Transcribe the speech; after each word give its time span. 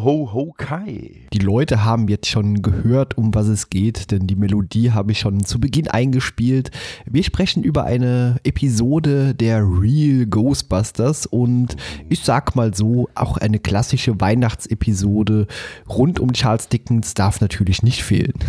Ho, 0.00 0.04
ho, 0.04 0.32
ho, 0.32 0.54
Kai. 0.56 1.26
Die 1.30 1.38
Leute 1.38 1.84
haben 1.84 2.08
jetzt 2.08 2.26
schon 2.26 2.62
gehört, 2.62 3.18
um 3.18 3.34
was 3.34 3.48
es 3.48 3.68
geht, 3.68 4.10
denn 4.10 4.26
die 4.26 4.34
Melodie 4.34 4.92
habe 4.92 5.12
ich 5.12 5.18
schon 5.18 5.44
zu 5.44 5.60
Beginn 5.60 5.88
eingespielt. 5.88 6.70
Wir 7.04 7.22
sprechen 7.22 7.62
über 7.62 7.84
eine 7.84 8.40
Episode 8.42 9.34
der 9.34 9.62
Real 9.62 10.24
Ghostbusters 10.24 11.26
und 11.26 11.76
ich 12.08 12.20
sag 12.20 12.56
mal 12.56 12.72
so, 12.72 13.10
auch 13.14 13.36
eine 13.36 13.58
klassische 13.58 14.18
Weihnachtsepisode 14.18 15.46
rund 15.86 16.18
um 16.18 16.32
Charles 16.32 16.68
Dickens 16.68 17.12
darf 17.12 17.42
natürlich 17.42 17.82
nicht 17.82 18.02
fehlen. 18.02 18.34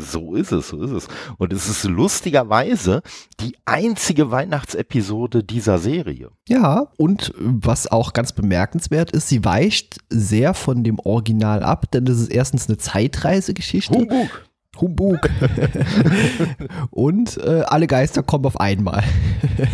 So 0.00 0.36
ist 0.36 0.52
es, 0.52 0.68
so 0.68 0.80
ist 0.80 0.92
es. 0.92 1.08
Und 1.38 1.52
es 1.52 1.68
ist 1.68 1.82
lustigerweise 1.82 3.02
die 3.40 3.56
einzige 3.64 4.30
Weihnachtsepisode 4.30 5.42
dieser 5.42 5.80
Serie. 5.80 6.30
Ja, 6.48 6.86
und 6.96 7.34
was 7.36 7.90
auch 7.90 8.12
ganz 8.12 8.32
bemerkenswert 8.32 9.10
ist, 9.10 9.26
sie 9.26 9.44
weicht 9.44 9.98
sehr 10.08 10.54
von 10.54 10.84
dem 10.88 10.98
Original 10.98 11.62
ab, 11.62 11.90
denn 11.92 12.04
das 12.04 12.18
ist 12.18 12.28
erstens 12.28 12.68
eine 12.68 12.78
Zeitreisegeschichte. 12.78 13.94
Humbug. 13.94 14.44
Humbug. 14.80 15.18
und 16.90 17.36
äh, 17.38 17.62
alle 17.66 17.86
Geister 17.86 18.22
kommen 18.22 18.46
auf 18.46 18.60
einmal. 18.60 19.02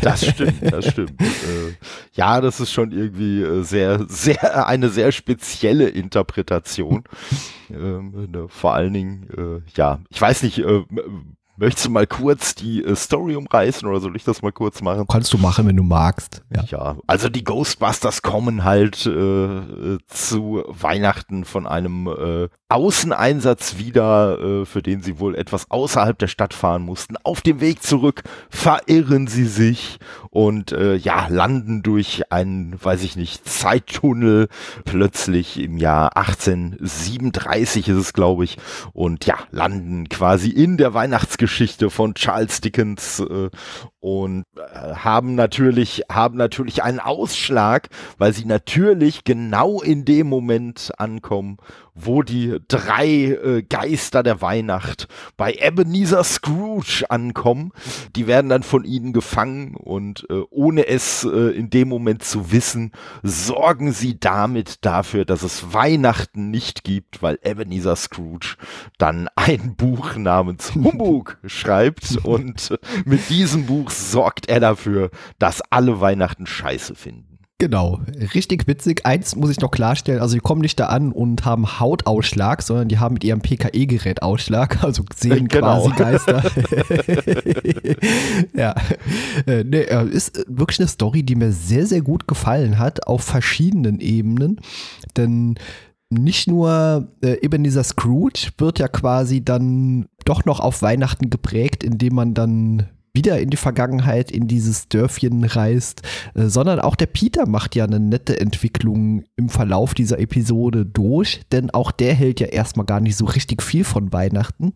Das 0.00 0.27
stimmt, 0.27 0.73
das 0.73 0.90
stimmt. 0.90 1.21
äh, 1.21 1.74
ja, 2.12 2.40
das 2.40 2.60
ist 2.60 2.73
schon 2.73 2.90
irgendwie 2.93 3.43
äh, 3.43 3.62
sehr, 3.62 4.06
sehr, 4.09 4.66
eine 4.66 4.88
sehr 4.88 5.12
spezielle 5.12 5.88
Interpretation. 5.88 7.04
Ähm, 7.71 8.28
ne, 8.30 8.46
vor 8.49 8.74
allen 8.74 8.93
Dingen, 8.93 9.28
äh, 9.37 9.71
ja, 9.76 10.01
ich 10.09 10.21
weiß 10.21 10.43
nicht, 10.43 10.59
äh, 10.59 10.84
Möchtest 11.57 11.87
du 11.87 11.91
mal 11.91 12.07
kurz 12.07 12.57
die 12.57 12.83
äh, 12.83 12.97
Story 12.97 13.37
umreißen 13.37 13.87
oder 13.88 14.01
soll 14.01 14.16
ich 14.16 14.24
das 14.24 14.43
mal 14.43 14.51
kurz 14.51 14.83
machen? 14.83 15.07
Kannst 15.07 15.33
du 15.33 15.38
machen, 15.38 15.69
wenn 15.69 15.77
du 15.77 15.85
magst. 15.85 16.43
Ja, 16.51 16.65
ja 16.65 16.96
also 17.07 17.29
die 17.29 17.45
Ghostbusters 17.45 18.23
kommen 18.23 18.65
halt 18.65 19.07
äh, 19.07 19.99
zu 20.09 20.65
Weihnachten 20.66 21.45
von 21.45 21.69
einem 21.69 22.09
äh, 22.09 22.49
Außeneinsatz 22.69 23.79
wieder, 23.79 24.41
äh, 24.41 24.65
für 24.65 24.83
den 24.83 25.01
sie 25.01 25.21
wohl 25.21 25.37
etwas 25.37 25.71
außerhalb 25.71 26.19
der 26.19 26.27
Stadt 26.27 26.55
fahren 26.55 26.83
mussten. 26.83 27.16
Auf 27.23 27.41
dem 27.41 27.61
Weg 27.61 27.85
zurück 27.85 28.24
verirren 28.51 29.29
sie 29.29 29.46
sich 29.46 30.01
und 30.30 30.73
äh, 30.73 30.96
ja, 30.96 31.29
landen 31.29 31.85
durch 31.85 32.33
einen, 32.33 32.77
weiß 32.83 33.05
ich 33.05 33.15
nicht, 33.15 33.49
Zeittunnel 33.49 34.49
plötzlich 34.85 35.61
im 35.61 35.79
Jahr 35.79 36.16
1837 36.16 37.89
ist 37.89 37.96
es, 37.96 38.13
glaube 38.13 38.43
ich, 38.43 38.59
und 38.93 39.24
ja, 39.24 39.37
landen 39.52 40.09
quasi 40.09 40.51
in 40.51 40.77
der 40.79 40.95
Weihnachtsgeschichte 40.95 41.43
von 41.90 42.14
Charles 42.14 42.60
Dickens 42.60 43.20
äh, 43.20 43.50
und 44.00 44.45
äh, 44.56 44.95
haben 44.95 45.34
natürlich 45.34 46.02
haben 46.10 46.37
natürlich 46.37 46.82
einen 46.82 47.00
Ausschlag, 47.00 47.88
weil 48.18 48.32
sie 48.32 48.45
natürlich 48.45 49.24
genau 49.24 49.80
in 49.80 50.04
dem 50.04 50.28
Moment 50.28 50.92
ankommen, 50.98 51.59
wo 51.95 52.23
die 52.23 52.59
drei 52.66 53.06
äh, 53.06 53.62
Geister 53.62 54.23
der 54.23 54.40
Weihnacht 54.40 55.06
bei 55.37 55.54
Ebenezer 55.54 56.24
Scrooge 56.24 57.04
ankommen. 57.09 57.73
Die 58.16 58.26
werden 58.26 58.48
dann 58.48 58.64
von 58.64 58.84
ihnen 58.84 59.12
gefangen 59.12 59.76
und 59.76 60.26
äh, 60.28 60.42
ohne 60.50 60.87
es 60.88 61.24
äh, 61.24 61.50
in 61.50 61.70
dem 61.70 61.88
Moment 61.88 62.24
zu 62.24 62.50
wissen, 62.50 62.92
sorgen 63.22 63.92
sie 63.92 64.19
damit 64.19 64.84
dafür, 64.84 65.25
dass 65.25 65.43
es 65.43 65.72
Weihnachten 65.72 66.50
nicht 66.50 66.83
gibt, 66.84 67.22
weil 67.22 67.38
Ebenezer 67.43 67.97
Scrooge 67.97 68.56
dann 68.99 69.28
ein 69.37 69.75
Buch 69.77 70.16
namens 70.16 70.75
Humbug 70.75 71.38
schreibt 71.47 72.19
und 72.25 72.77
mit 73.04 73.28
diesem 73.31 73.66
Buch 73.66 73.91
sorgt 73.91 74.49
er 74.49 74.60
dafür, 74.60 75.10
dass 75.38 75.62
alle 75.71 76.00
Weihnachten 76.00 76.47
scheiße 76.47 76.94
finden. 76.94 77.34
Genau, 77.59 78.00
richtig 78.34 78.66
witzig. 78.66 79.06
Eins 79.06 79.37
muss 79.37 79.50
ich 79.50 79.60
noch 79.60 79.70
klarstellen, 79.70 80.20
also 80.20 80.34
die 80.34 80.41
kommen 80.41 80.60
nicht 80.60 80.81
da 80.81 80.87
an 80.87 81.12
und 81.12 81.44
haben 81.44 81.78
Hautausschlag, 81.78 82.62
sondern 82.62 82.88
die 82.88 82.98
haben 82.98 83.15
mit 83.15 83.22
ihrem 83.22 83.41
PKE-Gerät 83.41 84.22
Ausschlag, 84.22 84.78
also 84.82 85.04
sehen 85.15 85.47
genau. 85.47 85.87
quasi 85.87 85.97
Geister. 85.97 86.42
ja, 88.54 88.75
äh, 89.47 89.62
nee, 89.62 89.82
äh, 89.82 90.09
ist 90.09 90.44
wirklich 90.48 90.81
eine 90.81 90.88
Story, 90.88 91.22
die 91.22 91.37
mir 91.37 91.53
sehr, 91.53 91.87
sehr 91.87 92.03
gut 92.03 92.26
gefallen 92.26 92.81
hat, 92.81 93.06
auf 93.06 93.22
verschiedenen 93.22 94.00
Ebenen, 94.00 94.60
denn 95.16 95.54
nicht 96.10 96.48
nur 96.48 97.09
äh, 97.22 97.38
Ebenezer 97.41 97.84
Scrooge 97.84 98.48
wird 98.59 98.81
ja 98.81 98.88
quasi 98.88 99.44
dann 99.44 100.06
doch 100.25 100.44
noch 100.44 100.59
auf 100.59 100.82
Weihnachten 100.82 101.31
geprägt, 101.31 101.84
indem 101.84 102.15
man 102.15 102.34
dann 102.34 102.88
wieder 103.15 103.41
in 103.41 103.51
die 103.51 103.57
Vergangenheit, 103.57 104.31
in 104.31 104.49
dieses 104.49 104.89
Dörfchen 104.89 105.45
reist, 105.45 106.03
äh, 106.35 106.47
sondern 106.47 106.81
auch 106.81 106.97
der 106.97 107.07
Peter 107.07 107.47
macht 107.47 107.77
ja 107.77 107.85
eine 107.85 108.01
nette 108.01 108.41
Entwicklung 108.41 109.25
im 109.37 109.49
Verlauf 109.49 109.95
dieser 109.95 110.19
Episode 110.19 110.85
durch, 110.85 111.43
denn 111.53 111.71
auch 111.71 111.93
der 111.93 112.15
hält 112.15 112.41
ja 112.41 112.49
erstmal 112.49 112.87
gar 112.87 113.01
nicht 113.01 113.17
so 113.17 113.25
richtig 113.25 113.63
viel 113.63 113.85
von 113.85 114.13
Weihnachten 114.13 114.73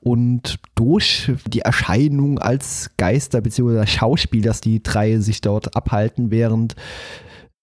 und 0.00 0.58
durch 0.74 1.30
die 1.46 1.60
Erscheinung 1.60 2.38
als 2.38 2.90
Geister 2.96 3.42
bzw. 3.42 3.86
Schauspiel, 3.86 4.42
dass 4.42 4.62
die 4.62 4.82
drei 4.82 5.18
sich 5.18 5.42
dort 5.42 5.76
abhalten, 5.76 6.30
während 6.30 6.74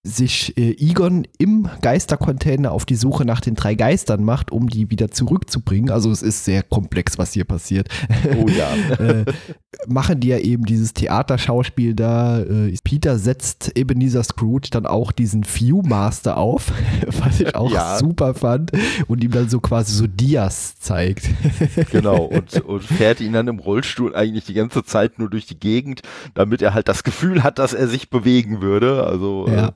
sich 0.09 0.57
äh, 0.57 0.71
Egon 0.71 1.27
im 1.37 1.69
Geistercontainer 1.81 2.71
auf 2.71 2.85
die 2.85 2.95
Suche 2.95 3.25
nach 3.25 3.41
den 3.41 3.55
drei 3.55 3.75
Geistern 3.75 4.23
macht, 4.23 4.51
um 4.51 4.67
die 4.67 4.89
wieder 4.89 5.11
zurückzubringen. 5.11 5.91
Also 5.91 6.11
es 6.11 6.21
ist 6.21 6.45
sehr 6.45 6.63
komplex, 6.63 7.17
was 7.17 7.33
hier 7.33 7.45
passiert. 7.45 7.87
Oh 8.37 8.47
ja. 8.47 8.69
äh, 8.99 9.25
machen 9.87 10.19
die 10.19 10.29
ja 10.29 10.39
eben 10.39 10.65
dieses 10.65 10.93
Theaterschauspiel 10.93 11.93
da. 11.93 12.39
Äh, 12.39 12.75
Peter 12.83 13.19
setzt 13.19 13.77
Ebenezer 13.77 14.23
Scrooge 14.23 14.69
dann 14.71 14.85
auch 14.85 15.11
diesen 15.11 15.43
Viewmaster 15.43 16.37
auf, 16.37 16.71
was 17.21 17.39
ich 17.39 17.55
auch 17.55 17.71
ja. 17.71 17.97
super 17.97 18.33
fand, 18.33 18.71
und 19.07 19.23
ihm 19.23 19.31
dann 19.31 19.49
so 19.49 19.59
quasi 19.59 19.93
so 19.93 20.07
Dias 20.07 20.75
zeigt. 20.79 21.29
genau, 21.91 22.23
und, 22.23 22.61
und 22.65 22.83
fährt 22.83 23.21
ihn 23.21 23.33
dann 23.33 23.47
im 23.47 23.59
Rollstuhl 23.59 24.15
eigentlich 24.15 24.45
die 24.45 24.53
ganze 24.53 24.83
Zeit 24.83 25.19
nur 25.19 25.29
durch 25.29 25.45
die 25.45 25.59
Gegend, 25.59 26.01
damit 26.33 26.61
er 26.61 26.73
halt 26.73 26.87
das 26.87 27.03
Gefühl 27.03 27.43
hat, 27.43 27.59
dass 27.59 27.73
er 27.73 27.87
sich 27.87 28.09
bewegen 28.09 28.61
würde. 28.61 29.05
Also 29.05 29.47
ja. 29.47 29.67
Äh, 29.67 29.71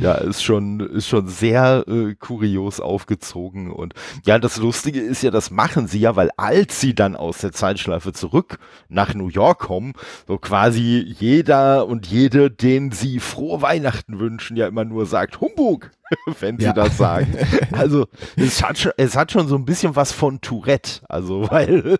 ja, 0.00 0.14
ist 0.14 0.42
schon, 0.42 0.80
ist 0.80 1.08
schon 1.08 1.28
sehr 1.28 1.84
äh, 1.86 2.14
kurios 2.14 2.80
aufgezogen. 2.80 3.70
Und 3.70 3.94
ja, 4.24 4.38
das 4.38 4.56
Lustige 4.56 5.00
ist 5.00 5.22
ja, 5.22 5.30
das 5.30 5.50
machen 5.50 5.86
sie 5.86 6.00
ja, 6.00 6.16
weil 6.16 6.30
als 6.36 6.80
sie 6.80 6.94
dann 6.94 7.16
aus 7.16 7.38
der 7.38 7.52
Zeitschleife 7.52 8.12
zurück 8.12 8.58
nach 8.88 9.14
New 9.14 9.28
York 9.28 9.60
kommen, 9.60 9.92
so 10.26 10.38
quasi 10.38 11.14
jeder 11.18 11.86
und 11.86 12.06
jede, 12.06 12.50
den 12.50 12.92
sie 12.92 13.20
frohe 13.20 13.62
Weihnachten 13.62 14.18
wünschen, 14.18 14.56
ja 14.56 14.66
immer 14.66 14.84
nur 14.84 15.06
sagt, 15.06 15.40
Humbug! 15.40 15.90
wenn 16.40 16.58
sie 16.58 16.64
ja. 16.64 16.72
das 16.72 16.96
sagen. 16.96 17.36
Also 17.72 18.06
es 18.36 18.62
hat, 18.62 18.78
schon, 18.78 18.92
es 18.96 19.16
hat 19.16 19.32
schon 19.32 19.48
so 19.48 19.54
ein 19.54 19.64
bisschen 19.64 19.96
was 19.96 20.12
von 20.12 20.40
Tourette. 20.40 21.00
Also 21.08 21.46
weil, 21.50 21.98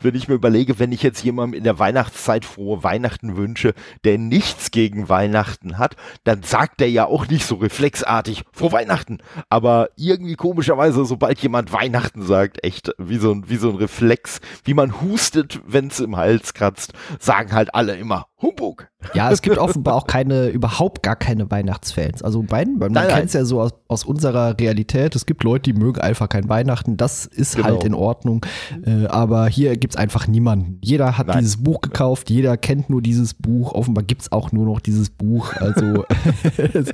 wenn 0.00 0.14
ich 0.14 0.28
mir 0.28 0.34
überlege, 0.34 0.78
wenn 0.78 0.92
ich 0.92 1.02
jetzt 1.02 1.24
jemandem 1.24 1.58
in 1.58 1.64
der 1.64 1.78
Weihnachtszeit 1.78 2.44
frohe 2.44 2.84
Weihnachten 2.84 3.36
wünsche, 3.36 3.74
der 4.04 4.18
nichts 4.18 4.70
gegen 4.70 5.08
Weihnachten 5.08 5.78
hat, 5.78 5.96
dann 6.24 6.42
sagt 6.42 6.80
er 6.80 6.88
ja 6.88 7.06
auch 7.06 7.26
nicht 7.26 7.46
so 7.46 7.56
reflexartig 7.56 8.44
frohe 8.52 8.72
Weihnachten. 8.72 9.18
Aber 9.48 9.88
irgendwie 9.96 10.36
komischerweise, 10.36 11.04
sobald 11.04 11.38
jemand 11.40 11.72
Weihnachten 11.72 12.22
sagt, 12.22 12.62
echt 12.64 12.92
wie 12.98 13.18
so 13.18 13.32
ein, 13.32 13.48
wie 13.48 13.56
so 13.56 13.70
ein 13.70 13.76
Reflex, 13.76 14.40
wie 14.64 14.74
man 14.74 15.00
hustet, 15.00 15.60
wenn 15.66 15.88
es 15.88 16.00
im 16.00 16.16
Hals 16.16 16.54
kratzt, 16.54 16.92
sagen 17.18 17.52
halt 17.52 17.74
alle 17.74 17.96
immer 17.96 18.26
Humbug. 18.44 18.88
Ja, 19.14 19.30
es 19.30 19.42
gibt 19.42 19.58
offenbar 19.58 19.94
auch 19.94 20.06
keine, 20.06 20.48
überhaupt 20.48 21.02
gar 21.02 21.16
keine 21.16 21.50
Weihnachtsfans. 21.50 22.22
Also 22.22 22.42
bei, 22.42 22.64
man 22.64 22.92
kennt 22.92 23.26
es 23.26 23.32
ja 23.32 23.44
so 23.44 23.60
aus, 23.60 23.72
aus, 23.88 24.04
unserer 24.04 24.58
Realität. 24.58 25.16
Es 25.16 25.26
gibt 25.26 25.42
Leute, 25.44 25.72
die 25.72 25.78
mögen 25.78 26.00
einfach 26.00 26.28
kein 26.28 26.48
Weihnachten. 26.48 26.96
Das 26.96 27.26
ist 27.26 27.56
genau. 27.56 27.68
halt 27.68 27.84
in 27.84 27.94
Ordnung. 27.94 28.44
Äh, 28.84 29.06
aber 29.06 29.48
hier 29.48 29.76
gibt 29.76 29.94
es 29.94 29.96
einfach 29.98 30.26
niemanden. 30.26 30.78
Jeder 30.82 31.16
hat 31.18 31.28
Nein. 31.28 31.40
dieses 31.40 31.62
Buch 31.62 31.80
gekauft, 31.80 32.30
jeder 32.30 32.56
kennt 32.56 32.90
nur 32.90 33.02
dieses 33.02 33.34
Buch. 33.34 33.72
Offenbar 33.72 34.04
gibt 34.04 34.22
es 34.22 34.32
auch 34.32 34.52
nur 34.52 34.66
noch 34.66 34.80
dieses 34.80 35.10
Buch. 35.10 35.54
Also 35.54 36.04
es 36.56 36.90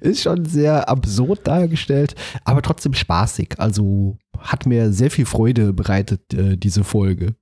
ist 0.00 0.22
schon 0.22 0.44
sehr 0.44 0.88
absurd 0.88 1.46
dargestellt, 1.46 2.14
aber 2.44 2.62
trotzdem 2.62 2.94
spaßig. 2.94 3.54
Also 3.58 4.16
hat 4.40 4.66
mir 4.66 4.92
sehr 4.92 5.10
viel 5.10 5.26
Freude 5.26 5.72
bereitet, 5.72 6.34
äh, 6.34 6.56
diese 6.56 6.84
Folge. 6.84 7.34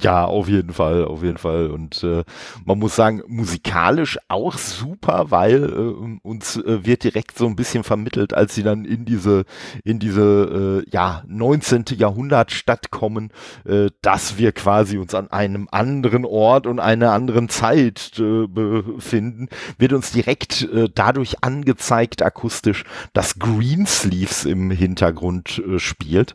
Ja, 0.00 0.26
auf 0.26 0.48
jeden 0.48 0.72
Fall, 0.72 1.04
auf 1.04 1.24
jeden 1.24 1.38
Fall. 1.38 1.70
Und 1.70 2.04
äh, 2.04 2.22
man 2.64 2.78
muss 2.78 2.94
sagen, 2.94 3.20
musikalisch 3.26 4.16
auch 4.28 4.56
super, 4.56 5.30
weil 5.30 5.64
äh, 5.64 6.18
uns 6.22 6.56
äh, 6.56 6.86
wird 6.86 7.02
direkt 7.02 7.36
so 7.36 7.46
ein 7.46 7.56
bisschen 7.56 7.82
vermittelt, 7.82 8.32
als 8.32 8.54
sie 8.54 8.62
dann 8.62 8.84
in 8.84 9.04
diese, 9.04 9.44
in 9.82 9.98
diese 9.98 10.84
äh, 10.86 10.90
ja, 10.92 11.24
19. 11.26 11.86
Jahrhundert 11.96 12.52
Stadt 12.52 12.92
kommen, 12.92 13.32
äh, 13.64 13.88
dass 14.00 14.38
wir 14.38 14.52
quasi 14.52 14.98
uns 14.98 15.14
an 15.14 15.32
einem 15.32 15.66
anderen 15.72 16.24
Ort 16.24 16.68
und 16.68 16.78
einer 16.78 17.10
anderen 17.10 17.48
Zeit 17.48 18.12
äh, 18.20 18.46
befinden, 18.46 19.48
wird 19.78 19.92
uns 19.92 20.12
direkt 20.12 20.62
äh, 20.62 20.88
dadurch 20.94 21.42
angezeigt, 21.42 22.22
akustisch, 22.22 22.84
dass 23.14 23.40
Greensleeves 23.40 24.44
im 24.44 24.70
Hintergrund 24.70 25.60
äh, 25.66 25.80
spielt 25.80 26.27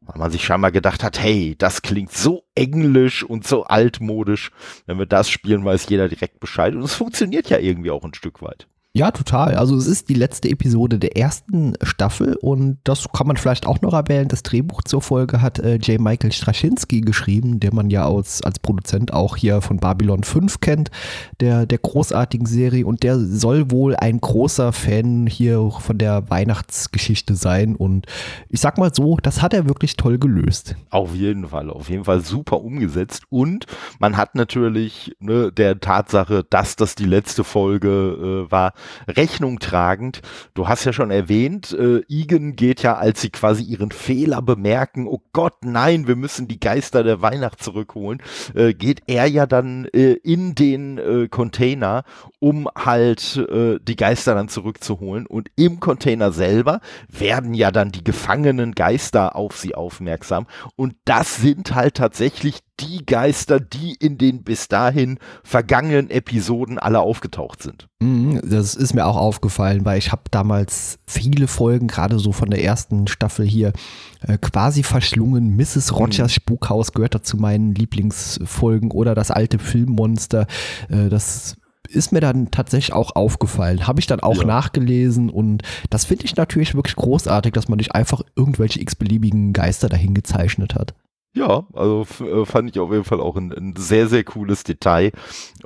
weil 0.00 0.18
man 0.18 0.30
sich 0.30 0.44
scheinbar 0.44 0.72
gedacht 0.72 1.02
hat, 1.02 1.20
hey, 1.20 1.54
das 1.58 1.82
klingt 1.82 2.12
so 2.12 2.44
englisch 2.54 3.22
und 3.22 3.46
so 3.46 3.64
altmodisch. 3.64 4.50
Wenn 4.86 4.98
wir 4.98 5.06
das 5.06 5.30
spielen, 5.30 5.64
weiß 5.64 5.88
jeder 5.88 6.08
direkt 6.08 6.40
Bescheid. 6.40 6.74
Und 6.74 6.82
es 6.82 6.94
funktioniert 6.94 7.50
ja 7.50 7.58
irgendwie 7.58 7.90
auch 7.90 8.04
ein 8.04 8.14
Stück 8.14 8.42
weit. 8.42 8.66
Ja, 8.96 9.10
total. 9.10 9.56
Also 9.56 9.74
es 9.74 9.88
ist 9.88 10.08
die 10.08 10.14
letzte 10.14 10.48
Episode 10.48 11.00
der 11.00 11.16
ersten 11.16 11.72
Staffel 11.82 12.36
und 12.40 12.78
das 12.84 13.04
kann 13.12 13.26
man 13.26 13.36
vielleicht 13.36 13.66
auch 13.66 13.80
noch 13.80 13.92
erwähnen. 13.92 14.28
Das 14.28 14.44
Drehbuch 14.44 14.82
zur 14.84 15.02
Folge 15.02 15.42
hat 15.42 15.58
äh, 15.58 15.78
J. 15.78 16.00
Michael 16.00 16.30
Straczynski 16.30 17.00
geschrieben, 17.00 17.58
der 17.58 17.74
man 17.74 17.90
ja 17.90 18.08
als, 18.08 18.40
als 18.42 18.60
Produzent 18.60 19.12
auch 19.12 19.34
hier 19.34 19.62
von 19.62 19.78
Babylon 19.78 20.22
5 20.22 20.60
kennt, 20.60 20.92
der, 21.40 21.66
der 21.66 21.78
großartigen 21.78 22.46
Serie 22.46 22.86
und 22.86 23.02
der 23.02 23.18
soll 23.18 23.72
wohl 23.72 23.96
ein 23.96 24.20
großer 24.20 24.72
Fan 24.72 25.26
hier 25.26 25.72
von 25.72 25.98
der 25.98 26.30
Weihnachtsgeschichte 26.30 27.34
sein 27.34 27.74
und 27.74 28.06
ich 28.48 28.60
sag 28.60 28.78
mal 28.78 28.94
so, 28.94 29.16
das 29.20 29.42
hat 29.42 29.54
er 29.54 29.66
wirklich 29.66 29.96
toll 29.96 30.18
gelöst. 30.18 30.76
Auf 30.90 31.16
jeden 31.16 31.48
Fall, 31.48 31.68
auf 31.68 31.90
jeden 31.90 32.04
Fall 32.04 32.20
super 32.20 32.60
umgesetzt 32.60 33.24
und 33.28 33.66
man 33.98 34.16
hat 34.16 34.36
natürlich 34.36 35.16
ne, 35.18 35.50
der 35.50 35.80
Tatsache, 35.80 36.44
dass 36.48 36.76
das 36.76 36.94
die 36.94 37.06
letzte 37.06 37.42
Folge 37.42 38.46
äh, 38.46 38.52
war, 38.52 38.72
Rechnung 39.08 39.58
tragend. 39.58 40.20
Du 40.54 40.68
hast 40.68 40.84
ja 40.84 40.92
schon 40.92 41.10
erwähnt, 41.10 41.72
äh, 41.72 42.02
Igen 42.08 42.56
geht 42.56 42.82
ja, 42.82 42.96
als 42.96 43.20
sie 43.20 43.30
quasi 43.30 43.62
ihren 43.62 43.90
Fehler 43.90 44.42
bemerken, 44.42 45.06
oh 45.06 45.20
Gott, 45.32 45.64
nein, 45.64 46.06
wir 46.06 46.16
müssen 46.16 46.48
die 46.48 46.60
Geister 46.60 47.02
der 47.02 47.22
Weihnacht 47.22 47.62
zurückholen, 47.62 48.22
äh, 48.54 48.74
geht 48.74 49.02
er 49.06 49.26
ja 49.26 49.46
dann 49.46 49.86
äh, 49.86 50.12
in 50.12 50.54
den 50.54 50.98
äh, 50.98 51.28
Container, 51.28 52.04
um 52.38 52.68
halt 52.74 53.36
äh, 53.36 53.78
die 53.80 53.96
Geister 53.96 54.34
dann 54.34 54.48
zurückzuholen. 54.48 55.26
Und 55.26 55.50
im 55.56 55.80
Container 55.80 56.32
selber 56.32 56.80
werden 57.08 57.54
ja 57.54 57.70
dann 57.70 57.90
die 57.90 58.04
gefangenen 58.04 58.72
Geister 58.72 59.36
auf 59.36 59.56
sie 59.58 59.74
aufmerksam. 59.74 60.46
Und 60.76 60.94
das 61.04 61.36
sind 61.36 61.74
halt 61.74 61.94
tatsächlich 61.96 62.60
die 62.80 63.04
Geister, 63.06 63.60
die 63.60 63.94
in 63.94 64.18
den 64.18 64.42
bis 64.42 64.68
dahin 64.68 65.18
vergangenen 65.42 66.10
Episoden 66.10 66.78
alle 66.78 67.00
aufgetaucht 67.00 67.62
sind. 67.62 67.88
Mhm, 68.04 68.40
das 68.44 68.74
ist 68.74 68.92
mir 68.92 69.06
auch 69.06 69.16
aufgefallen, 69.16 69.84
weil 69.84 69.98
ich 69.98 70.12
habe 70.12 70.22
damals 70.30 70.98
viele 71.06 71.46
Folgen, 71.46 71.88
gerade 71.88 72.18
so 72.18 72.32
von 72.32 72.50
der 72.50 72.62
ersten 72.62 73.06
Staffel 73.06 73.46
hier, 73.46 73.72
äh, 74.20 74.36
quasi 74.36 74.82
verschlungen. 74.82 75.56
Mrs. 75.56 75.90
Mhm. 75.90 75.96
Rogers 75.96 76.32
Spukhaus 76.34 76.92
gehört 76.92 77.14
da 77.14 77.22
zu 77.22 77.38
meinen 77.38 77.74
Lieblingsfolgen 77.74 78.90
oder 78.90 79.14
das 79.14 79.30
alte 79.30 79.58
Filmmonster. 79.58 80.46
Äh, 80.90 81.08
das 81.08 81.56
ist 81.88 82.12
mir 82.12 82.20
dann 82.20 82.50
tatsächlich 82.50 82.92
auch 82.92 83.16
aufgefallen. 83.16 83.86
Habe 83.86 84.00
ich 84.00 84.06
dann 84.06 84.20
auch 84.20 84.38
ja. 84.38 84.44
nachgelesen 84.44 85.30
und 85.30 85.62
das 85.88 86.04
finde 86.04 86.26
ich 86.26 86.36
natürlich 86.36 86.74
wirklich 86.74 86.96
großartig, 86.96 87.52
dass 87.52 87.68
man 87.68 87.78
nicht 87.78 87.94
einfach 87.94 88.22
irgendwelche 88.36 88.80
x-beliebigen 88.80 89.54
Geister 89.54 89.88
dahin 89.88 90.14
gezeichnet 90.14 90.74
hat. 90.74 90.94
Ja, 91.34 91.66
also 91.72 92.06
äh, 92.24 92.44
fand 92.44 92.70
ich 92.70 92.78
auf 92.78 92.92
jeden 92.92 93.04
Fall 93.04 93.20
auch 93.20 93.36
ein, 93.36 93.52
ein 93.52 93.74
sehr, 93.76 94.08
sehr 94.08 94.24
cooles 94.24 94.62
Detail. 94.62 95.10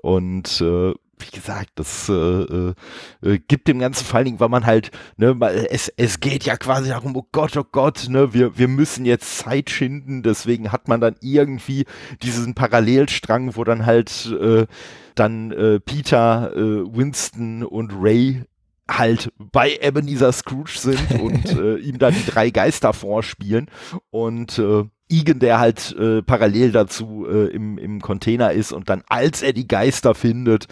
Und 0.03 0.61
äh, 0.61 0.95
wie 1.21 1.37
gesagt, 1.37 1.71
das 1.77 2.09
äh, 2.09 2.13
äh, 2.13 2.75
äh, 3.23 3.39
gibt 3.39 3.69
dem 3.69 3.79
Ganzen 3.79 4.05
vor 4.05 4.17
allen 4.17 4.27
Dingen, 4.27 4.41
weil 4.41 4.49
man 4.49 4.67
halt, 4.67 4.91
ne, 5.17 5.37
es, 5.71 5.93
es 5.97 6.21
geht 6.21 6.45
ja 6.45 6.57
quasi 6.57 6.91
darum, 6.91 7.17
oh 7.17 7.27
Gott, 7.33 7.57
oh 7.57 7.65
Gott, 7.71 8.07
ne, 8.09 8.33
wir, 8.35 8.59
wir 8.59 8.69
müssen 8.69 9.05
jetzt 9.05 9.39
Zeit 9.39 9.71
schinden, 9.71 10.23
deswegen 10.23 10.73
hat 10.73 10.89
man 10.89 11.01
dann 11.01 11.17
irgendwie 11.21 11.85
diesen 12.23 12.55
Parallelstrang, 12.55 13.57
wo 13.57 13.65
dann 13.65 13.87
halt 13.87 14.27
äh, 14.41 14.67
dann 15.15 15.51
äh, 15.53 15.81
Peter, 15.81 16.53
äh, 16.55 16.97
Winston 16.97 17.65
und 17.65 17.93
Ray 17.93 18.45
halt 18.91 19.33
bei 19.39 19.77
Ebenezer 19.81 20.33
Scrooge 20.33 20.79
sind 20.79 21.11
und 21.21 21.59
äh, 21.59 21.77
ihm 21.77 21.99
dann 21.99 22.15
die 22.15 22.25
drei 22.25 22.51
Geister 22.51 22.93
vorspielen. 22.93 23.67
Und 24.11 24.59
äh, 24.59 24.85
Igen, 25.11 25.39
der 25.39 25.59
halt 25.59 25.97
äh, 25.99 26.21
parallel 26.21 26.71
dazu 26.71 27.27
äh, 27.27 27.47
im, 27.47 27.79
im 27.79 28.03
Container 28.03 28.53
ist 28.53 28.73
und 28.73 28.91
dann, 28.91 29.03
als 29.09 29.41
er 29.41 29.55
die 29.55 29.67
Geister 29.67 30.15
findet, 30.15 30.67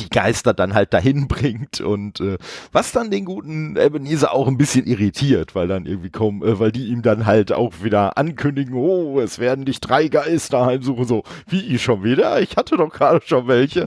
die 0.00 0.08
Geister 0.10 0.54
dann 0.54 0.74
halt 0.74 0.94
dahin 0.94 1.28
bringt 1.28 1.80
und 1.80 2.20
äh, 2.20 2.38
was 2.72 2.92
dann 2.92 3.10
den 3.10 3.24
guten 3.24 3.76
Ebenezer 3.76 4.32
auch 4.32 4.48
ein 4.48 4.56
bisschen 4.56 4.86
irritiert, 4.86 5.54
weil 5.54 5.68
dann 5.68 5.86
irgendwie 5.86 6.10
kommen, 6.10 6.42
äh, 6.42 6.58
weil 6.58 6.72
die 6.72 6.86
ihm 6.86 7.02
dann 7.02 7.26
halt 7.26 7.52
auch 7.52 7.72
wieder 7.82 8.16
ankündigen, 8.16 8.74
oh, 8.74 9.20
es 9.20 9.38
werden 9.38 9.64
dich 9.64 9.80
drei 9.80 10.08
Geister 10.08 10.66
heimsuchen, 10.66 11.04
so, 11.04 11.22
wie 11.48 11.60
ich 11.60 11.82
schon 11.82 12.04
wieder? 12.04 12.40
Ich 12.40 12.56
hatte 12.56 12.76
doch 12.76 12.92
gerade 12.92 13.20
schon 13.24 13.48
welche. 13.48 13.86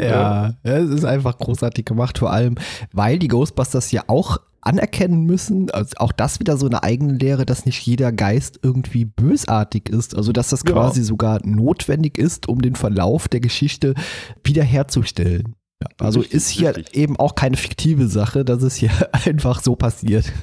ja, 0.00 0.52
es 0.62 0.90
ist 0.90 1.04
einfach 1.04 1.38
großartig 1.38 1.84
gemacht, 1.84 2.18
vor 2.18 2.32
allem, 2.32 2.56
weil 2.92 3.18
die 3.18 3.28
Ghostbusters 3.28 3.90
ja 3.92 4.04
auch 4.06 4.38
anerkennen 4.66 5.24
müssen, 5.24 5.70
also 5.70 5.94
auch 5.98 6.12
das 6.12 6.40
wieder 6.40 6.56
so 6.56 6.66
eine 6.66 6.82
eigene 6.82 7.14
Lehre, 7.14 7.46
dass 7.46 7.66
nicht 7.66 7.86
jeder 7.86 8.12
Geist 8.12 8.58
irgendwie 8.62 9.04
bösartig 9.04 9.88
ist, 9.88 10.16
also 10.16 10.32
dass 10.32 10.50
das 10.50 10.62
ja. 10.66 10.72
quasi 10.72 11.02
sogar 11.02 11.40
notwendig 11.46 12.18
ist, 12.18 12.48
um 12.48 12.60
den 12.60 12.74
Verlauf 12.74 13.28
der 13.28 13.40
Geschichte 13.40 13.94
wiederherzustellen. 14.42 15.54
Ja, 16.00 16.06
also 16.06 16.20
richtig, 16.20 16.36
ist 16.36 16.48
hier 16.48 16.76
richtig. 16.76 16.96
eben 16.96 17.16
auch 17.18 17.34
keine 17.34 17.56
fiktive 17.56 18.08
Sache, 18.08 18.44
dass 18.44 18.62
es 18.62 18.76
hier 18.76 18.90
einfach 19.26 19.62
so 19.62 19.76
passiert. 19.76 20.32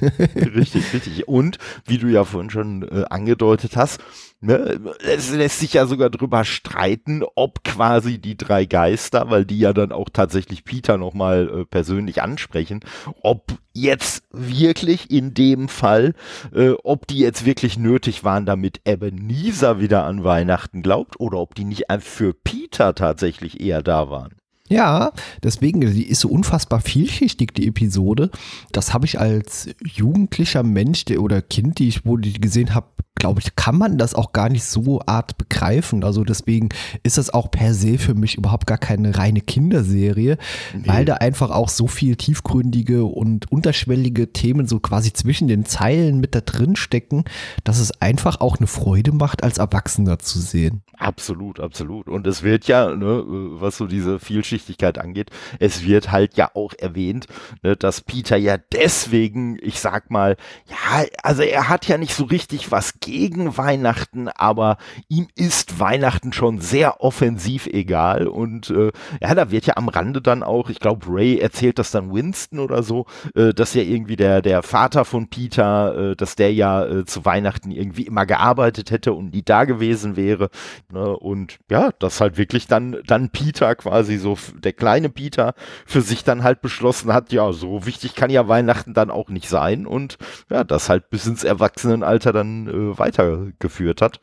richtig, 0.54 0.92
richtig. 0.92 1.28
Und 1.28 1.58
wie 1.86 1.98
du 1.98 2.08
ja 2.08 2.24
vorhin 2.24 2.50
schon 2.50 2.82
äh, 2.82 3.04
angedeutet 3.08 3.76
hast, 3.76 4.00
Ne? 4.44 4.78
Es 5.02 5.32
lässt 5.32 5.60
sich 5.60 5.72
ja 5.72 5.86
sogar 5.86 6.10
drüber 6.10 6.44
streiten, 6.44 7.22
ob 7.34 7.64
quasi 7.64 8.18
die 8.18 8.36
drei 8.36 8.66
Geister, 8.66 9.30
weil 9.30 9.46
die 9.46 9.58
ja 9.58 9.72
dann 9.72 9.90
auch 9.90 10.10
tatsächlich 10.12 10.64
Peter 10.64 10.98
nochmal 10.98 11.48
äh, 11.48 11.64
persönlich 11.64 12.20
ansprechen, 12.20 12.80
ob 13.22 13.56
jetzt 13.72 14.22
wirklich 14.32 15.10
in 15.10 15.32
dem 15.32 15.68
Fall, 15.68 16.12
äh, 16.54 16.72
ob 16.82 17.06
die 17.06 17.20
jetzt 17.20 17.46
wirklich 17.46 17.78
nötig 17.78 18.22
waren, 18.22 18.44
damit 18.44 18.82
Ebenezer 18.84 19.80
wieder 19.80 20.04
an 20.04 20.24
Weihnachten 20.24 20.82
glaubt 20.82 21.18
oder 21.18 21.38
ob 21.38 21.54
die 21.54 21.64
nicht 21.64 21.86
für 22.00 22.34
Peter 22.34 22.94
tatsächlich 22.94 23.62
eher 23.62 23.82
da 23.82 24.10
waren. 24.10 24.34
Ja, 24.70 25.12
deswegen, 25.42 25.82
die 25.82 26.08
ist 26.08 26.20
so 26.20 26.28
unfassbar 26.28 26.80
vielschichtig, 26.80 27.52
die 27.52 27.68
Episode. 27.68 28.30
Das 28.72 28.94
habe 28.94 29.04
ich 29.04 29.20
als 29.20 29.68
jugendlicher 29.84 30.62
Mensch 30.62 31.04
der, 31.04 31.20
oder 31.20 31.42
Kind, 31.42 31.78
die 31.78 31.88
ich, 31.88 32.06
wo 32.06 32.16
die 32.16 32.32
gesehen 32.32 32.74
habe, 32.74 32.86
glaube 33.14 33.40
ich, 33.40 33.56
kann 33.56 33.78
man 33.78 33.96
das 33.96 34.14
auch 34.14 34.32
gar 34.32 34.48
nicht 34.48 34.64
so 34.64 35.00
art 35.06 35.38
begreifen. 35.38 36.04
Also 36.04 36.24
deswegen 36.24 36.70
ist 37.02 37.16
das 37.16 37.32
auch 37.32 37.50
per 37.50 37.72
se 37.72 37.98
für 37.98 38.14
mich 38.14 38.36
überhaupt 38.36 38.66
gar 38.66 38.78
keine 38.78 39.16
reine 39.16 39.40
Kinderserie, 39.40 40.36
nee. 40.74 40.82
weil 40.86 41.04
da 41.04 41.14
einfach 41.14 41.50
auch 41.50 41.68
so 41.68 41.86
viel 41.86 42.16
tiefgründige 42.16 43.04
und 43.04 43.50
unterschwellige 43.52 44.32
Themen 44.32 44.66
so 44.66 44.80
quasi 44.80 45.12
zwischen 45.12 45.48
den 45.48 45.64
Zeilen 45.64 46.20
mit 46.20 46.34
da 46.34 46.40
drin 46.40 46.76
stecken, 46.76 47.24
dass 47.64 47.78
es 47.78 48.00
einfach 48.00 48.40
auch 48.40 48.58
eine 48.58 48.66
Freude 48.66 49.12
macht, 49.12 49.42
als 49.42 49.58
Erwachsener 49.58 50.18
zu 50.18 50.38
sehen. 50.38 50.82
Absolut, 50.96 51.60
absolut. 51.60 52.08
Und 52.08 52.26
es 52.26 52.42
wird 52.42 52.66
ja, 52.66 52.94
ne, 52.94 53.24
was 53.26 53.76
so 53.76 53.86
diese 53.86 54.18
Vielschichtigkeit 54.54 54.98
angeht, 54.98 55.30
es 55.58 55.84
wird 55.84 56.12
halt 56.12 56.36
ja 56.36 56.50
auch 56.54 56.72
erwähnt, 56.78 57.26
ne, 57.62 57.76
dass 57.76 58.00
Peter 58.00 58.36
ja 58.36 58.56
deswegen, 58.56 59.58
ich 59.60 59.80
sag 59.80 60.10
mal, 60.10 60.36
ja, 60.68 61.04
also 61.22 61.42
er 61.42 61.68
hat 61.68 61.86
ja 61.86 61.98
nicht 61.98 62.14
so 62.14 62.24
richtig 62.24 62.70
was 62.70 63.00
gegen 63.00 63.56
Weihnachten, 63.56 64.28
aber 64.28 64.78
ihm 65.08 65.28
ist 65.34 65.80
Weihnachten 65.80 66.32
schon 66.32 66.60
sehr 66.60 67.00
offensiv 67.02 67.66
egal. 67.66 68.26
Und 68.26 68.70
äh, 68.70 68.92
ja, 69.20 69.34
da 69.34 69.50
wird 69.50 69.66
ja 69.66 69.76
am 69.76 69.88
Rande 69.88 70.22
dann 70.22 70.42
auch, 70.42 70.70
ich 70.70 70.80
glaube, 70.80 71.06
Ray 71.08 71.38
erzählt 71.38 71.78
das 71.78 71.90
dann 71.90 72.14
Winston 72.14 72.60
oder 72.60 72.82
so, 72.82 73.06
äh, 73.34 73.52
dass 73.52 73.74
ja 73.74 73.82
irgendwie 73.82 74.16
der, 74.16 74.42
der 74.42 74.62
Vater 74.62 75.04
von 75.04 75.28
Peter, 75.28 76.12
äh, 76.12 76.16
dass 76.16 76.36
der 76.36 76.52
ja 76.52 76.84
äh, 76.84 77.04
zu 77.04 77.24
Weihnachten 77.24 77.70
irgendwie 77.70 78.02
immer 78.02 78.26
gearbeitet 78.26 78.90
hätte 78.90 79.12
und 79.12 79.34
nie 79.34 79.42
da 79.42 79.64
gewesen 79.64 80.16
wäre. 80.16 80.50
Ne? 80.92 81.16
Und 81.16 81.58
ja, 81.70 81.90
dass 81.98 82.20
halt 82.20 82.38
wirklich 82.38 82.66
dann, 82.66 82.98
dann 83.06 83.30
Peter 83.30 83.74
quasi 83.74 84.16
so, 84.16 84.36
der 84.52 84.72
kleine 84.72 85.08
Peter 85.08 85.54
für 85.86 86.00
sich 86.00 86.24
dann 86.24 86.42
halt 86.42 86.60
beschlossen 86.60 87.12
hat, 87.12 87.32
ja, 87.32 87.52
so 87.52 87.86
wichtig 87.86 88.14
kann 88.14 88.30
ja 88.30 88.48
Weihnachten 88.48 88.94
dann 88.94 89.10
auch 89.10 89.28
nicht 89.28 89.48
sein. 89.48 89.86
Und 89.86 90.18
ja, 90.50 90.64
das 90.64 90.88
halt 90.88 91.10
bis 91.10 91.26
ins 91.26 91.44
Erwachsenenalter 91.44 92.32
dann 92.32 92.68
äh, 92.68 92.98
weitergeführt 92.98 94.02
hat. 94.02 94.20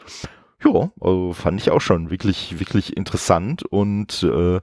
Ja, 0.63 0.91
also 0.99 1.33
fand 1.33 1.59
ich 1.59 1.71
auch 1.71 1.81
schon 1.81 2.11
wirklich, 2.11 2.59
wirklich 2.59 2.95
interessant 2.95 3.63
und 3.63 4.21
äh, 4.21 4.59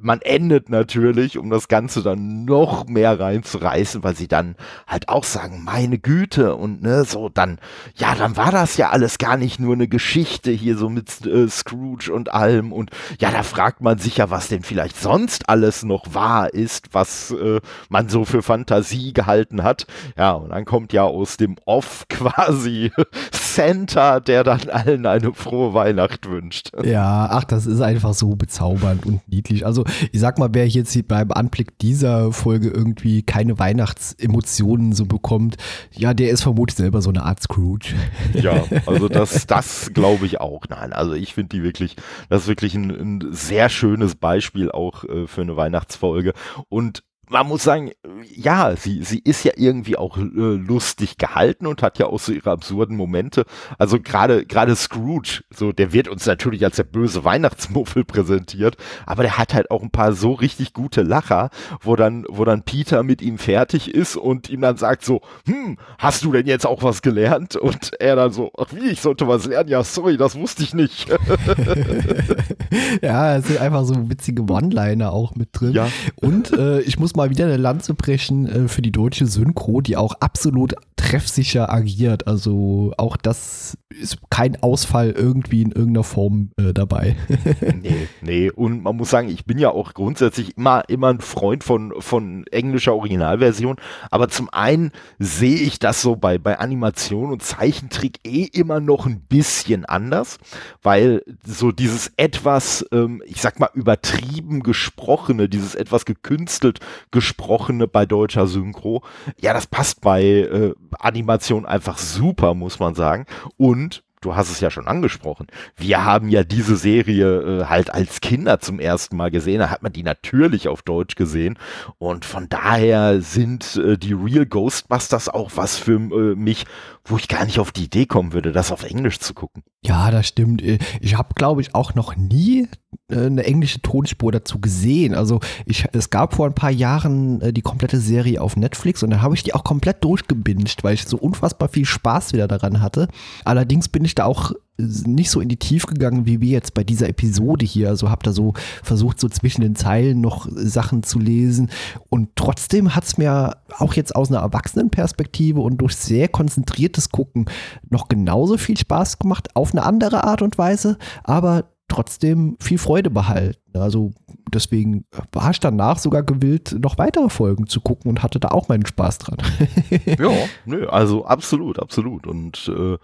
man 0.00 0.20
endet 0.22 0.70
natürlich, 0.70 1.38
um 1.38 1.50
das 1.50 1.68
Ganze 1.68 2.02
dann 2.02 2.44
noch 2.44 2.88
mehr 2.88 3.20
reinzureißen, 3.20 4.02
weil 4.02 4.16
sie 4.16 4.26
dann 4.26 4.56
halt 4.88 5.08
auch 5.08 5.22
sagen, 5.22 5.62
meine 5.62 5.98
Güte 5.98 6.56
und 6.56 6.82
ne, 6.82 7.04
so 7.04 7.28
dann, 7.28 7.60
ja, 7.94 8.16
dann 8.16 8.36
war 8.36 8.50
das 8.50 8.76
ja 8.76 8.90
alles 8.90 9.18
gar 9.18 9.36
nicht 9.36 9.60
nur 9.60 9.74
eine 9.74 9.86
Geschichte 9.86 10.50
hier 10.50 10.76
so 10.76 10.88
mit 10.88 11.24
äh, 11.24 11.48
Scrooge 11.48 12.12
und 12.12 12.34
allem 12.34 12.72
und 12.72 12.90
ja, 13.20 13.30
da 13.30 13.44
fragt 13.44 13.82
man 13.82 13.98
sich 13.98 14.16
ja, 14.16 14.30
was 14.30 14.48
denn 14.48 14.64
vielleicht 14.64 15.00
sonst 15.00 15.48
alles 15.48 15.84
noch 15.84 16.12
wahr 16.12 16.52
ist, 16.52 16.88
was 16.92 17.30
äh, 17.30 17.60
man 17.88 18.08
so 18.08 18.24
für 18.24 18.42
Fantasie 18.42 19.12
gehalten 19.12 19.62
hat. 19.62 19.86
Ja, 20.18 20.32
und 20.32 20.50
dann 20.50 20.64
kommt 20.64 20.92
ja 20.92 21.04
aus 21.04 21.36
dem 21.36 21.54
Off 21.66 22.06
quasi 22.08 22.90
Santa, 23.30 24.18
der 24.18 24.42
dann 24.42 24.68
allen 24.70 25.06
ein 25.06 25.19
eine 25.22 25.32
frohe 25.34 25.74
Weihnacht 25.74 26.28
wünscht. 26.28 26.72
Ja, 26.84 27.28
ach, 27.30 27.44
das 27.44 27.66
ist 27.66 27.80
einfach 27.80 28.14
so 28.14 28.36
bezaubernd 28.36 29.06
und 29.06 29.26
niedlich. 29.28 29.66
Also 29.66 29.84
ich 30.12 30.20
sag 30.20 30.38
mal, 30.38 30.50
wer 30.52 30.66
jetzt 30.68 30.96
beim 31.08 31.30
Anblick 31.32 31.78
dieser 31.78 32.32
Folge 32.32 32.68
irgendwie 32.68 33.22
keine 33.22 33.58
Weihnachtsemotionen 33.58 34.92
so 34.92 35.06
bekommt, 35.06 35.56
ja, 35.92 36.14
der 36.14 36.30
ist 36.30 36.42
vermutlich 36.42 36.76
selber 36.76 37.02
so 37.02 37.10
eine 37.10 37.22
Art 37.24 37.42
Scrooge. 37.42 37.94
Ja, 38.34 38.64
also 38.86 39.08
das, 39.08 39.46
das 39.46 39.90
glaube 39.92 40.26
ich 40.26 40.40
auch. 40.40 40.64
Nein, 40.68 40.92
also 40.92 41.12
ich 41.12 41.34
finde 41.34 41.56
die 41.56 41.62
wirklich, 41.62 41.96
das 42.28 42.42
ist 42.42 42.48
wirklich 42.48 42.74
ein, 42.74 42.90
ein 42.90 43.32
sehr 43.32 43.68
schönes 43.68 44.14
Beispiel 44.14 44.70
auch 44.70 45.04
äh, 45.04 45.26
für 45.26 45.42
eine 45.42 45.56
Weihnachtsfolge. 45.56 46.32
Und 46.68 47.02
man 47.30 47.46
muss 47.46 47.62
sagen, 47.62 47.92
ja, 48.34 48.74
sie, 48.76 49.04
sie 49.04 49.20
ist 49.20 49.44
ja 49.44 49.52
irgendwie 49.56 49.96
auch 49.96 50.18
äh, 50.18 50.22
lustig 50.24 51.16
gehalten 51.16 51.66
und 51.66 51.80
hat 51.80 51.98
ja 52.00 52.06
auch 52.06 52.18
so 52.18 52.32
ihre 52.32 52.50
absurden 52.50 52.96
Momente. 52.96 53.44
Also 53.78 54.00
gerade 54.00 54.44
gerade 54.44 54.74
Scrooge, 54.74 55.42
so 55.54 55.70
der 55.70 55.92
wird 55.92 56.08
uns 56.08 56.26
natürlich 56.26 56.64
als 56.64 56.76
der 56.76 56.84
böse 56.84 57.24
Weihnachtsmuffel 57.24 58.04
präsentiert, 58.04 58.76
aber 59.06 59.22
der 59.22 59.38
hat 59.38 59.54
halt 59.54 59.70
auch 59.70 59.82
ein 59.82 59.92
paar 59.92 60.12
so 60.12 60.32
richtig 60.32 60.72
gute 60.72 61.02
Lacher, 61.02 61.50
wo 61.80 61.94
dann 61.94 62.24
wo 62.28 62.44
dann 62.44 62.64
Peter 62.64 63.04
mit 63.04 63.22
ihm 63.22 63.38
fertig 63.38 63.94
ist 63.94 64.16
und 64.16 64.50
ihm 64.50 64.60
dann 64.60 64.76
sagt 64.76 65.04
so, 65.04 65.20
hm, 65.46 65.78
hast 65.98 66.24
du 66.24 66.32
denn 66.32 66.46
jetzt 66.46 66.66
auch 66.66 66.82
was 66.82 67.00
gelernt? 67.00 67.54
Und 67.54 67.92
er 68.00 68.16
dann 68.16 68.32
so, 68.32 68.50
ach 68.58 68.72
wie, 68.72 68.88
ich 68.88 69.00
sollte 69.00 69.28
was 69.28 69.46
lernen? 69.46 69.68
Ja, 69.68 69.84
sorry, 69.84 70.16
das 70.16 70.36
wusste 70.36 70.64
ich 70.64 70.74
nicht. 70.74 71.08
ja, 73.02 73.36
es 73.36 73.46
sind 73.46 73.60
einfach 73.60 73.84
so 73.84 74.10
witzige 74.10 74.42
One-Liner 74.42 75.12
auch 75.12 75.36
mit 75.36 75.50
drin. 75.52 75.72
Ja. 75.72 75.88
Und 76.16 76.52
äh, 76.52 76.80
ich 76.80 76.98
muss 76.98 77.14
mal 77.14 77.19
mal 77.20 77.30
wieder 77.30 77.44
eine 77.44 77.58
Lanze 77.58 77.94
brechen 77.94 78.46
äh, 78.46 78.68
für 78.68 78.82
die 78.82 78.92
deutsche 78.92 79.26
Synchro, 79.26 79.80
die 79.80 79.96
auch 79.96 80.14
absolut 80.20 80.74
treffsicher 80.96 81.72
agiert. 81.72 82.26
Also 82.26 82.92
auch 82.96 83.16
das 83.16 83.76
ist 83.88 84.18
kein 84.30 84.62
Ausfall 84.62 85.10
irgendwie 85.10 85.62
in 85.62 85.72
irgendeiner 85.72 86.04
Form 86.04 86.50
äh, 86.56 86.72
dabei. 86.72 87.16
nee, 87.82 88.08
nee. 88.20 88.50
Und 88.50 88.82
man 88.82 88.96
muss 88.96 89.10
sagen, 89.10 89.28
ich 89.28 89.44
bin 89.44 89.58
ja 89.58 89.70
auch 89.70 89.94
grundsätzlich 89.94 90.56
immer, 90.56 90.84
immer 90.88 91.08
ein 91.08 91.20
Freund 91.20 91.64
von, 91.64 91.92
von 91.98 92.46
englischer 92.52 92.94
Originalversion. 92.94 93.76
Aber 94.10 94.28
zum 94.28 94.48
einen 94.50 94.92
sehe 95.18 95.56
ich 95.56 95.78
das 95.78 96.02
so 96.02 96.16
bei, 96.16 96.38
bei 96.38 96.58
Animation 96.58 97.32
und 97.32 97.42
Zeichentrick 97.42 98.20
eh 98.24 98.44
immer 98.44 98.78
noch 98.78 99.06
ein 99.06 99.20
bisschen 99.20 99.84
anders, 99.84 100.38
weil 100.82 101.22
so 101.44 101.72
dieses 101.72 102.12
etwas, 102.16 102.86
ähm, 102.92 103.22
ich 103.26 103.40
sag 103.40 103.58
mal, 103.58 103.70
übertrieben 103.74 104.62
gesprochene, 104.62 105.48
dieses 105.48 105.74
etwas 105.74 106.04
gekünstelt 106.04 106.78
gesprochene 107.10 107.88
bei 107.88 108.06
deutscher 108.06 108.46
Synchro, 108.46 109.02
ja, 109.38 109.52
das 109.52 109.66
passt 109.66 110.00
bei 110.00 110.22
äh, 110.22 110.74
Animation 110.98 111.66
einfach 111.66 111.98
super, 111.98 112.54
muss 112.54 112.78
man 112.78 112.94
sagen. 112.94 113.26
Und 113.56 114.02
du 114.20 114.36
hast 114.36 114.50
es 114.50 114.60
ja 114.60 114.70
schon 114.70 114.86
angesprochen. 114.86 115.46
Wir 115.76 116.04
haben 116.04 116.28
ja 116.28 116.44
diese 116.44 116.76
Serie 116.76 117.62
äh, 117.62 117.64
halt 117.66 117.92
als 117.92 118.20
Kinder 118.20 118.60
zum 118.60 118.78
ersten 118.78 119.16
Mal 119.16 119.30
gesehen. 119.30 119.60
Da 119.60 119.70
hat 119.70 119.82
man 119.82 119.92
die 119.92 120.02
natürlich 120.02 120.68
auf 120.68 120.82
Deutsch 120.82 121.14
gesehen. 121.14 121.58
Und 121.98 122.24
von 122.24 122.48
daher 122.48 123.20
sind 123.22 123.76
äh, 123.76 123.96
die 123.96 124.12
Real 124.12 124.46
Ghostbusters 124.46 125.28
auch 125.28 125.52
was 125.54 125.78
für 125.78 125.94
äh, 125.94 126.34
mich, 126.34 126.66
wo 127.04 127.16
ich 127.16 127.28
gar 127.28 127.44
nicht 127.44 127.58
auf 127.58 127.72
die 127.72 127.84
Idee 127.84 128.06
kommen 128.06 128.32
würde, 128.32 128.52
das 128.52 128.72
auf 128.72 128.84
Englisch 128.84 129.18
zu 129.18 129.34
gucken. 129.34 129.62
Ja, 129.82 130.10
das 130.10 130.28
stimmt. 130.28 130.62
Äh, 130.62 130.78
ich 131.00 131.16
habe, 131.16 131.34
glaube 131.34 131.60
ich, 131.60 131.74
auch 131.74 131.94
noch 131.94 132.16
nie 132.16 132.68
äh, 133.08 133.26
eine 133.26 133.44
englische 133.44 133.80
Tonspur 133.80 134.32
dazu 134.32 134.60
gesehen. 134.60 135.14
Also 135.14 135.40
ich, 135.64 135.86
es 135.92 136.10
gab 136.10 136.34
vor 136.34 136.46
ein 136.46 136.54
paar 136.54 136.70
Jahren 136.70 137.40
äh, 137.40 137.52
die 137.52 137.62
komplette 137.62 138.00
Serie 138.00 138.40
auf 138.40 138.56
Netflix 138.56 139.02
und 139.02 139.10
dann 139.10 139.22
habe 139.22 139.34
ich 139.34 139.42
die 139.42 139.54
auch 139.54 139.64
komplett 139.64 140.04
durchgebinged, 140.04 140.84
weil 140.84 140.94
ich 140.94 141.06
so 141.06 141.16
unfassbar 141.16 141.68
viel 141.68 141.86
Spaß 141.86 142.32
wieder 142.32 142.48
daran 142.48 142.82
hatte. 142.82 143.08
Allerdings 143.44 143.88
bin 143.88 144.04
ich 144.04 144.14
da 144.14 144.26
auch 144.26 144.52
nicht 144.80 145.30
so 145.30 145.40
in 145.40 145.48
die 145.48 145.56
Tiefe 145.56 145.86
gegangen 145.86 146.26
wie 146.26 146.40
wir 146.40 146.50
jetzt 146.50 146.74
bei 146.74 146.84
dieser 146.84 147.08
Episode 147.08 147.64
hier. 147.64 147.88
Also 147.88 148.10
habe 148.10 148.22
da 148.22 148.32
so 148.32 148.54
versucht, 148.82 149.20
so 149.20 149.28
zwischen 149.28 149.60
den 149.60 149.76
Zeilen 149.76 150.20
noch 150.20 150.48
Sachen 150.50 151.02
zu 151.02 151.18
lesen. 151.18 151.70
Und 152.08 152.30
trotzdem 152.36 152.94
hat 152.94 153.04
es 153.04 153.18
mir 153.18 153.56
auch 153.78 153.94
jetzt 153.94 154.14
aus 154.16 154.30
einer 154.30 154.40
Erwachsenenperspektive 154.40 155.60
und 155.60 155.78
durch 155.78 155.96
sehr 155.96 156.28
konzentriertes 156.28 157.10
Gucken 157.10 157.46
noch 157.88 158.08
genauso 158.08 158.56
viel 158.56 158.76
Spaß 158.76 159.18
gemacht, 159.18 159.54
auf 159.54 159.72
eine 159.72 159.84
andere 159.84 160.24
Art 160.24 160.42
und 160.42 160.58
Weise. 160.58 160.98
Aber 161.24 161.64
trotzdem 161.90 162.56
viel 162.60 162.78
Freude 162.78 163.10
behalten. 163.10 163.78
Also 163.78 164.12
deswegen 164.52 165.04
war 165.32 165.50
ich 165.50 165.60
danach 165.60 165.98
sogar 165.98 166.22
gewillt, 166.22 166.76
noch 166.80 166.98
weitere 166.98 167.28
Folgen 167.28 167.66
zu 167.66 167.80
gucken 167.80 168.10
und 168.10 168.22
hatte 168.22 168.40
da 168.40 168.48
auch 168.48 168.68
meinen 168.68 168.86
Spaß 168.86 169.18
dran. 169.18 169.38
ja, 170.06 170.30
nö, 170.64 170.86
also 170.88 171.24
absolut, 171.24 171.78
absolut. 171.78 172.26
Und 172.26 172.70
äh, 172.74 172.96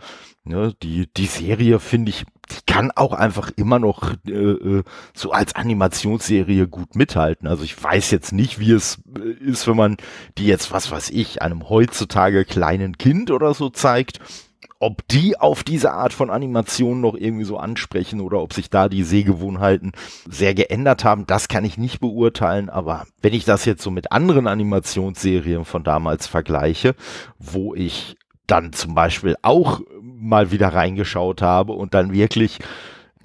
ne, 0.45 0.75
die, 0.83 1.09
die 1.17 1.27
Serie 1.27 1.79
finde 1.79 2.11
ich, 2.11 2.25
die 2.51 2.73
kann 2.73 2.91
auch 2.95 3.13
einfach 3.13 3.51
immer 3.57 3.79
noch 3.79 4.13
äh, 4.27 4.33
äh, 4.33 4.83
so 5.15 5.33
als 5.33 5.55
Animationsserie 5.55 6.69
gut 6.69 6.97
mithalten. 6.97 7.49
Also 7.49 7.65
ich 7.65 7.81
weiß 7.81 8.11
jetzt 8.11 8.33
nicht, 8.33 8.59
wie 8.59 8.73
es 8.73 9.03
äh, 9.17 9.31
ist, 9.45 9.67
wenn 9.67 9.77
man 9.77 9.97
die 10.39 10.47
jetzt, 10.47 10.73
was 10.73 10.91
weiß 10.91 11.11
ich, 11.11 11.43
einem 11.43 11.69
heutzutage 11.69 12.45
kleinen 12.45 12.99
Kind 12.99 13.31
oder 13.31 13.55
so 13.55 13.69
zeigt 13.69 14.21
ob 14.79 15.07
die 15.09 15.39
auf 15.39 15.65
diese 15.65 15.93
Art 15.93 16.13
von 16.13 16.31
Animation 16.31 17.01
noch 17.01 17.15
irgendwie 17.15 17.45
so 17.45 17.57
ansprechen 17.57 18.21
oder 18.21 18.41
ob 18.41 18.53
sich 18.53 18.71
da 18.71 18.89
die 18.89 19.03
Sehgewohnheiten 19.03 19.93
sehr 20.29 20.55
geändert 20.55 21.05
haben, 21.05 21.27
das 21.27 21.49
kann 21.49 21.65
ich 21.65 21.79
nicht 21.79 22.01
beurteilen. 22.01 22.69
Aber 22.69 23.07
wenn 23.23 23.35
ich 23.35 23.45
das 23.45 23.65
jetzt 23.65 23.83
so 23.83 23.91
mit 23.91 24.13
anderen 24.13 24.47
Animationsserien 24.47 25.65
von 25.65 25.85
damals 25.85 26.27
vergleiche, 26.27 26.95
wo 27.39 27.75
ich 27.75 28.17
dann 28.47 28.73
zum 28.73 28.95
Beispiel 28.95 29.37
auch 29.43 29.81
mal 30.01 30.51
wieder 30.51 30.69
reingeschaut 30.69 31.43
habe 31.43 31.73
und 31.73 31.95
dann 31.95 32.13
wirklich 32.13 32.59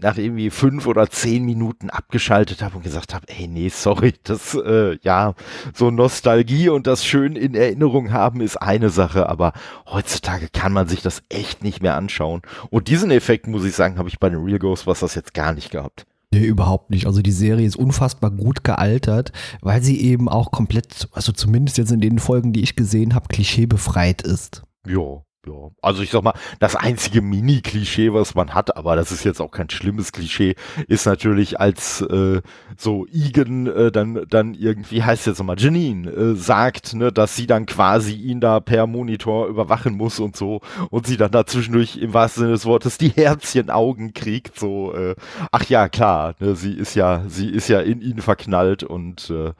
nach 0.01 0.17
irgendwie 0.17 0.49
fünf 0.49 0.87
oder 0.87 1.09
zehn 1.09 1.45
Minuten 1.45 1.89
abgeschaltet 1.89 2.61
habe 2.61 2.77
und 2.77 2.83
gesagt 2.83 3.13
habe, 3.13 3.27
ey, 3.29 3.47
nee, 3.47 3.69
sorry, 3.69 4.13
das, 4.23 4.55
äh, 4.55 4.97
ja, 5.03 5.33
so 5.73 5.91
Nostalgie 5.91 6.69
und 6.69 6.87
das 6.87 7.05
schön 7.05 7.35
in 7.35 7.55
Erinnerung 7.55 8.11
haben 8.11 8.41
ist 8.41 8.57
eine 8.57 8.89
Sache, 8.89 9.29
aber 9.29 9.53
heutzutage 9.87 10.49
kann 10.51 10.73
man 10.73 10.87
sich 10.87 11.01
das 11.01 11.23
echt 11.29 11.63
nicht 11.63 11.81
mehr 11.81 11.95
anschauen. 11.95 12.41
Und 12.69 12.87
diesen 12.87 13.11
Effekt, 13.11 13.47
muss 13.47 13.65
ich 13.65 13.75
sagen, 13.75 13.97
habe 13.97 14.09
ich 14.09 14.19
bei 14.19 14.29
den 14.29 14.43
Real 14.43 14.59
Ghostbusters 14.59 15.15
jetzt 15.15 15.33
gar 15.33 15.53
nicht 15.53 15.71
gehabt. 15.71 16.05
Nee, 16.33 16.45
überhaupt 16.45 16.89
nicht. 16.89 17.07
Also 17.07 17.21
die 17.21 17.31
Serie 17.31 17.67
ist 17.67 17.75
unfassbar 17.75 18.31
gut 18.31 18.63
gealtert, 18.63 19.33
weil 19.61 19.83
sie 19.83 19.99
eben 19.99 20.29
auch 20.29 20.51
komplett, 20.51 21.09
also 21.11 21.33
zumindest 21.33 21.77
jetzt 21.77 21.91
in 21.91 21.99
den 21.99 22.19
Folgen, 22.19 22.53
die 22.53 22.61
ich 22.61 22.77
gesehen 22.77 23.13
habe, 23.13 23.27
klischeebefreit 23.27 24.21
ist. 24.21 24.63
Ja, 24.87 25.23
ja, 25.47 25.71
also 25.81 26.03
ich 26.03 26.11
sag 26.11 26.21
mal, 26.23 26.35
das 26.59 26.75
einzige 26.75 27.21
Mini-Klischee, 27.23 28.13
was 28.13 28.35
man 28.35 28.53
hat, 28.53 28.77
aber 28.77 28.95
das 28.95 29.11
ist 29.11 29.23
jetzt 29.23 29.41
auch 29.41 29.49
kein 29.49 29.71
schlimmes 29.71 30.11
Klischee, 30.11 30.53
ist 30.87 31.07
natürlich 31.07 31.59
als 31.59 32.01
äh, 32.01 32.41
so 32.77 33.07
Igen 33.11 33.65
äh, 33.65 33.91
dann 33.91 34.23
dann 34.29 34.53
irgendwie 34.53 35.01
heißt 35.01 35.25
jetzt 35.25 35.39
nochmal 35.39 35.59
Janine 35.59 36.11
äh, 36.11 36.35
sagt, 36.35 36.93
ne, 36.93 37.11
dass 37.11 37.35
sie 37.35 37.47
dann 37.47 37.65
quasi 37.65 38.13
ihn 38.13 38.39
da 38.39 38.59
per 38.59 38.85
Monitor 38.85 39.47
überwachen 39.47 39.95
muss 39.97 40.19
und 40.19 40.35
so 40.35 40.61
und 40.91 41.07
sie 41.07 41.17
dann 41.17 41.31
dazwischendurch 41.31 41.97
im 41.97 42.13
wahrsten 42.13 42.41
Sinne 42.41 42.53
des 42.53 42.65
Wortes 42.67 42.99
die 42.99 43.09
Herzchenaugen 43.09 44.13
kriegt, 44.13 44.59
so 44.59 44.93
äh, 44.93 45.15
ach 45.51 45.65
ja 45.65 45.89
klar, 45.89 46.35
ne, 46.39 46.55
sie 46.55 46.73
ist 46.73 46.93
ja 46.93 47.23
sie 47.27 47.49
ist 47.49 47.67
ja 47.67 47.79
in 47.79 48.01
ihn 48.01 48.21
verknallt 48.21 48.83
und 48.83 49.31
äh, 49.31 49.53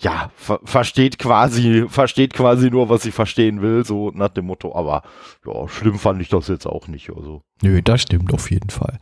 ja, 0.00 0.30
ver 0.36 0.60
versteht 0.64 1.18
quasi, 1.18 1.86
versteht 1.88 2.34
quasi 2.34 2.70
nur, 2.70 2.88
was 2.88 3.02
sie 3.02 3.12
verstehen 3.12 3.62
will, 3.62 3.84
so 3.84 4.10
nach 4.10 4.28
dem 4.28 4.46
Motto, 4.46 4.74
aber 4.74 5.02
ja, 5.44 5.68
schlimm 5.68 5.98
fand 5.98 6.20
ich 6.22 6.28
das 6.28 6.48
jetzt 6.48 6.66
auch 6.66 6.88
nicht, 6.88 7.10
also. 7.10 7.42
Nö, 7.62 7.82
das 7.82 8.02
stimmt 8.02 8.32
auf 8.32 8.50
jeden 8.50 8.70
Fall. 8.70 8.98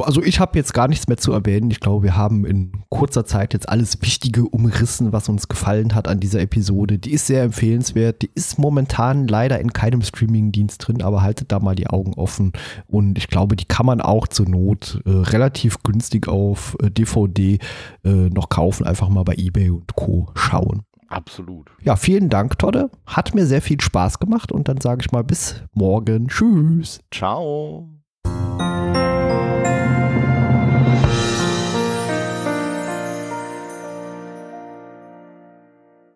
Also 0.00 0.22
ich 0.22 0.40
habe 0.40 0.58
jetzt 0.58 0.74
gar 0.74 0.88
nichts 0.88 1.06
mehr 1.08 1.16
zu 1.16 1.32
erwähnen. 1.32 1.70
Ich 1.70 1.80
glaube, 1.80 2.02
wir 2.02 2.16
haben 2.16 2.44
in 2.44 2.72
kurzer 2.90 3.24
Zeit 3.24 3.54
jetzt 3.54 3.68
alles 3.68 4.02
Wichtige 4.02 4.44
umrissen, 4.44 5.12
was 5.12 5.28
uns 5.28 5.48
gefallen 5.48 5.94
hat 5.94 6.08
an 6.08 6.20
dieser 6.20 6.40
Episode. 6.40 6.98
Die 6.98 7.12
ist 7.12 7.26
sehr 7.26 7.44
empfehlenswert. 7.44 8.22
Die 8.22 8.30
ist 8.34 8.58
momentan 8.58 9.28
leider 9.28 9.60
in 9.60 9.72
keinem 9.72 10.02
Streaming-Dienst 10.02 10.86
drin, 10.86 11.00
aber 11.00 11.22
haltet 11.22 11.52
da 11.52 11.60
mal 11.60 11.76
die 11.76 11.86
Augen 11.86 12.14
offen. 12.14 12.52
Und 12.88 13.18
ich 13.18 13.28
glaube, 13.28 13.56
die 13.56 13.66
kann 13.66 13.86
man 13.86 14.00
auch 14.00 14.26
zur 14.26 14.48
Not 14.48 15.00
äh, 15.06 15.10
relativ 15.10 15.82
günstig 15.82 16.28
auf 16.28 16.76
äh, 16.82 16.90
DVD 16.90 17.58
äh, 18.04 18.08
noch 18.08 18.48
kaufen. 18.48 18.84
Einfach 18.84 19.08
mal 19.08 19.22
bei 19.24 19.34
eBay 19.34 19.70
und 19.70 19.94
Co. 19.94 20.28
schauen. 20.34 20.82
Absolut. 21.14 21.70
Ja, 21.80 21.94
vielen 21.96 22.28
Dank, 22.28 22.58
Todde. 22.58 22.90
Hat 23.06 23.34
mir 23.34 23.46
sehr 23.46 23.62
viel 23.62 23.80
Spaß 23.80 24.18
gemacht 24.18 24.50
und 24.50 24.68
dann 24.68 24.80
sage 24.80 25.02
ich 25.02 25.12
mal 25.12 25.22
bis 25.22 25.62
morgen. 25.72 26.26
Tschüss. 26.26 27.00
Ciao. 27.12 27.88